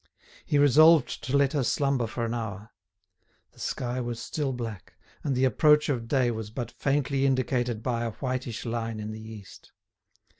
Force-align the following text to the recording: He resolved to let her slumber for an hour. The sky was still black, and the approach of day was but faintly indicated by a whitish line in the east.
He 0.47 0.57
resolved 0.57 1.23
to 1.25 1.37
let 1.37 1.53
her 1.53 1.63
slumber 1.63 2.07
for 2.07 2.25
an 2.25 2.33
hour. 2.33 2.71
The 3.51 3.59
sky 3.59 4.01
was 4.01 4.19
still 4.19 4.51
black, 4.51 4.95
and 5.23 5.35
the 5.35 5.45
approach 5.45 5.89
of 5.89 6.07
day 6.07 6.31
was 6.31 6.49
but 6.49 6.71
faintly 6.71 7.23
indicated 7.27 7.83
by 7.83 8.05
a 8.05 8.09
whitish 8.13 8.65
line 8.65 8.99
in 8.99 9.11
the 9.11 9.21
east. 9.21 9.73